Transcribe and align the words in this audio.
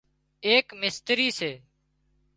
ايڪ 0.47 0.67
مستري 0.81 1.27
سي 1.37 1.51